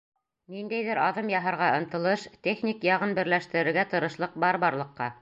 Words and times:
Ниндәйҙер 0.53 1.01
аҙым 1.07 1.29
яһарға 1.33 1.69
ынтылыш, 1.81 2.25
техник 2.49 2.91
яғын 2.91 3.17
берләштерергә 3.21 3.89
тырышлыҡ 3.95 4.45
бар-барлыҡҡа. 4.47 5.09